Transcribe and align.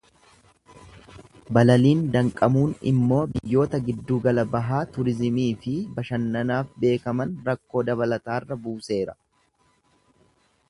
Balaliin 1.57 1.99
danqamuun 2.15 2.71
immoo 2.91 3.19
biyyoota 3.35 3.79
Giddugala 3.89 4.45
Bahaa 4.55 4.79
turizimiifi 4.95 5.73
bashannanaaf 5.99 6.71
beekaman 6.85 7.35
rakkoo 7.51 7.83
dabalataarra 7.91 8.57
buuseera. 8.65 9.15